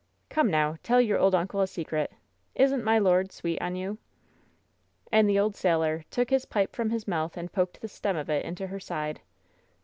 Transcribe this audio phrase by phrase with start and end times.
[0.29, 0.77] Come, now!
[0.81, 2.11] tell you old imcle a secret:
[2.55, 3.99] Isn't my lord sweet on you?"
[5.11, 8.27] And the old sailor took his pipe from his mouth and poked the stem of
[8.27, 9.21] it into her side.